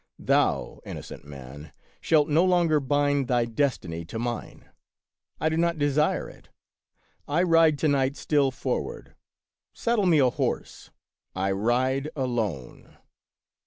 Thou, 0.17 0.81
innocent 0.83 1.25
man, 1.25 1.73
shalt 1.99 2.27
no 2.27 2.43
longer 2.43 2.79
bind 2.79 3.27
thy 3.27 3.45
destiny 3.45 4.03
to 4.05 4.17
mine. 4.17 4.67
I 5.39 5.47
do 5.47 5.57
not 5.57 5.77
desire 5.77 6.27
it. 6.27 6.49
I 7.27 7.43
ride 7.43 7.77
to 7.77 7.87
night 7.87 8.17
still 8.17 8.49
forward: 8.49 9.13
saddle 9.73 10.05
of 10.05 10.09
Peter 10.09 10.23
SchlemihL 10.23 10.23
33 10.23 10.23
me 10.23 10.27
a 10.27 10.29
horse; 10.31 10.91
I 11.35 11.51
ride 11.51 12.09
alone. 12.15 12.97